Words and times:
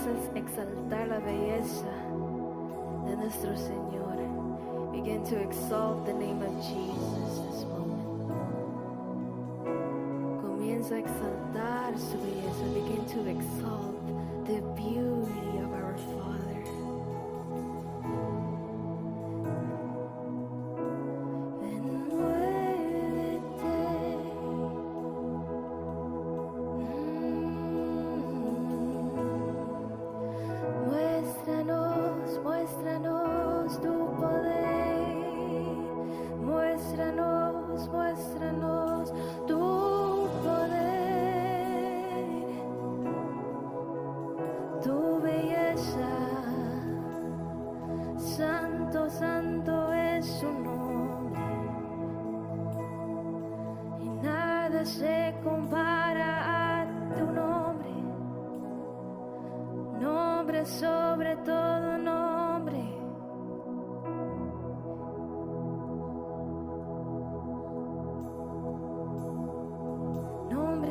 A 0.00 0.38
exaltar 0.38 1.08
la 1.08 1.18
belleza 1.18 1.84
de 3.04 3.16
nuestro 3.16 3.54
Señor. 3.54 4.16
Begin 4.92 5.22
to 5.24 5.36
exalt 5.36 6.06
the 6.06 6.14
name 6.14 6.40
of 6.40 6.54
Jesus 6.62 7.40
this 7.44 7.64
moment. 7.66 8.32
Comienza 10.40 10.94
a 10.94 10.98
exaltar 11.00 11.98
su 11.98 12.16
belleza. 12.16 12.64
Begin 12.72 13.04
to 13.12 13.28
exalt 13.28 14.06
the 14.46 14.62
beauty 14.74 15.58
of 15.58 15.70
our 15.74 15.94
Father. 16.14 16.39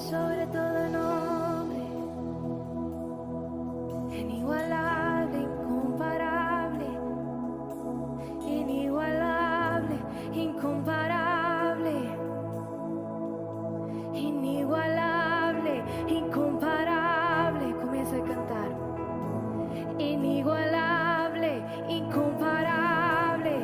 Sobre 0.00 0.46
todo 0.46 0.88
nombre. 0.88 1.78
Inigualable, 4.16 5.38
incomparable. 5.42 6.86
Inigualable, 8.46 9.98
incomparable. 10.32 11.96
Inigualable, 14.14 15.84
incomparable. 16.08 17.74
Comienza 17.80 18.16
a 18.16 18.24
cantar. 18.24 18.70
Inigualable, 19.98 21.62
incomparable. 21.88 23.56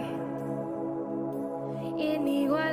Inigualable, 1.97 2.66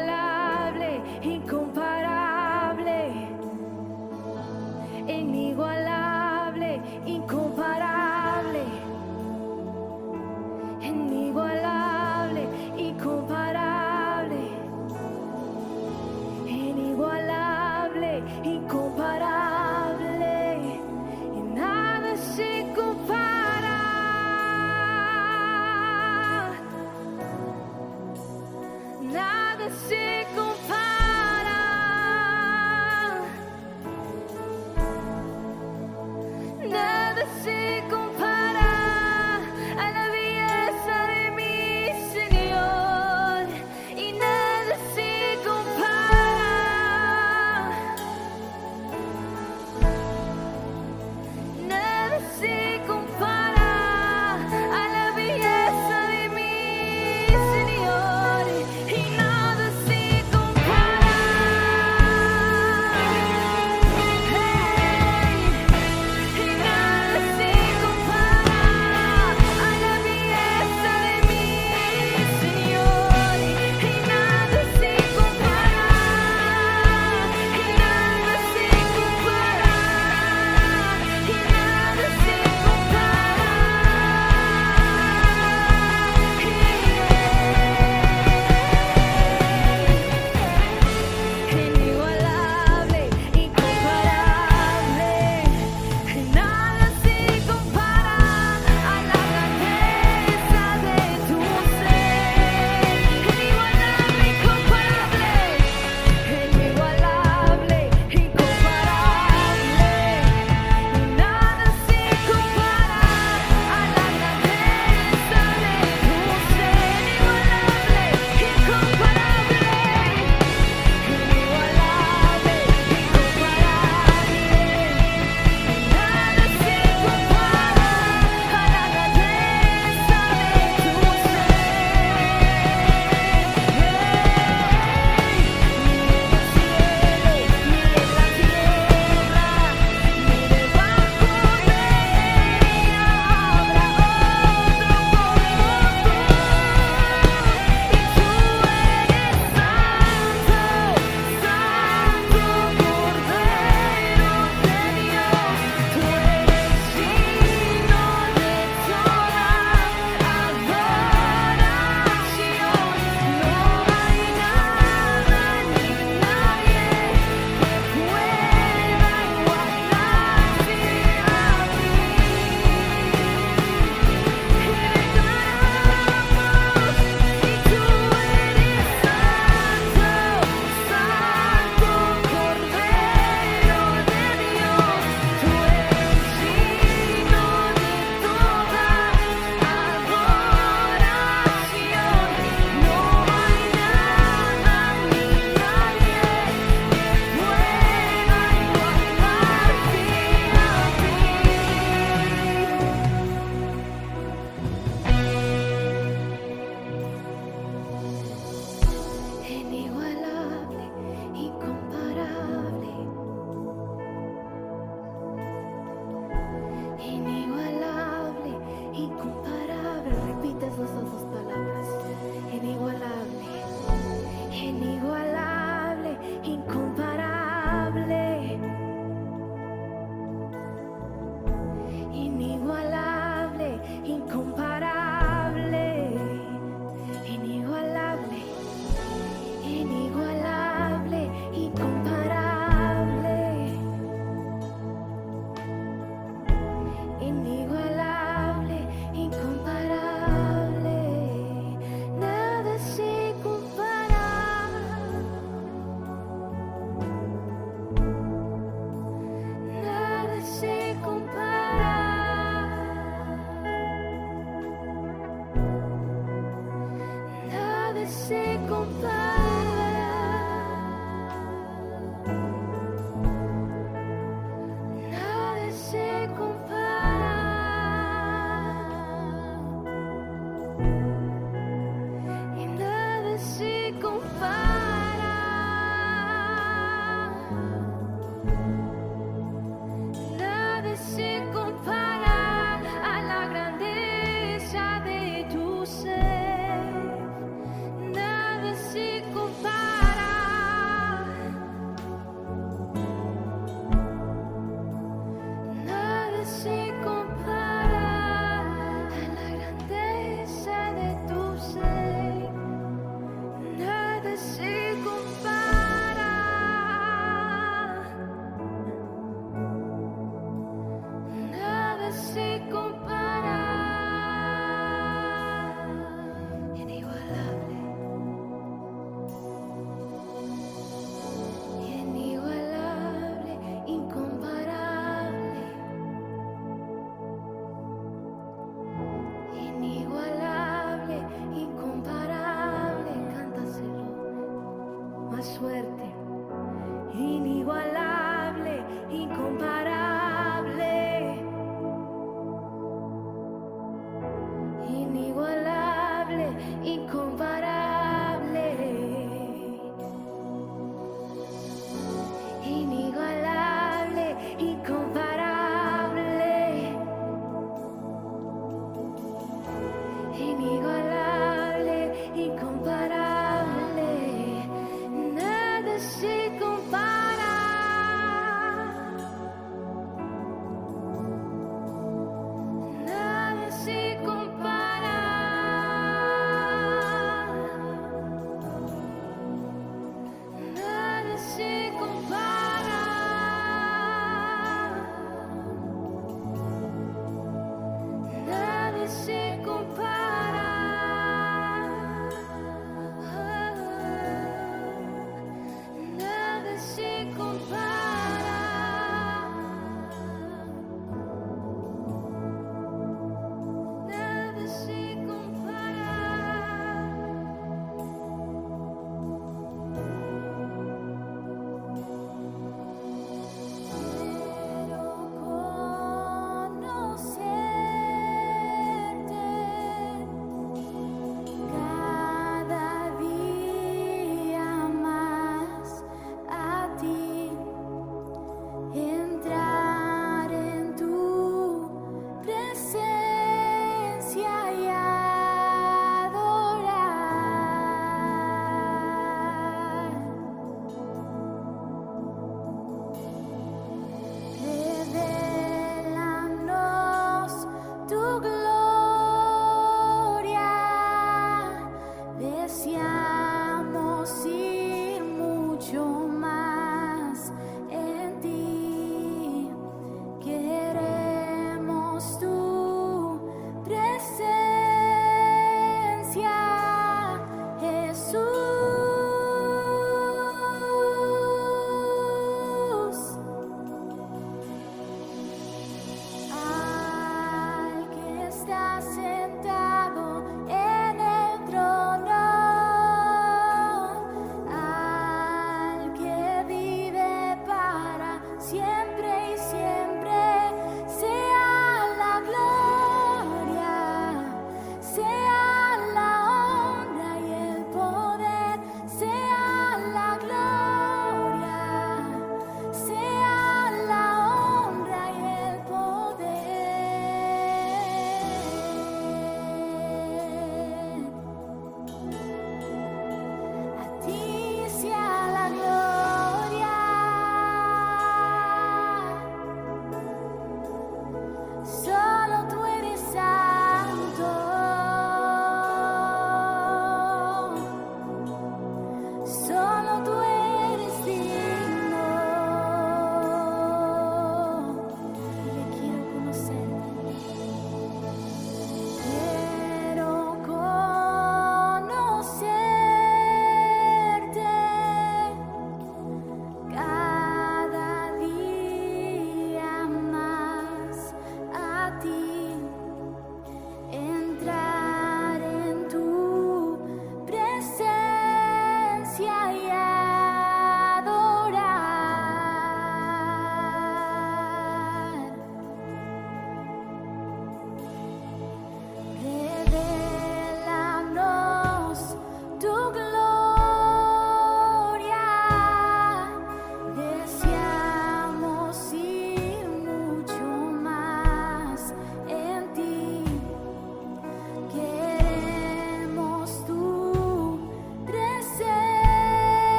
see. 37.42 37.63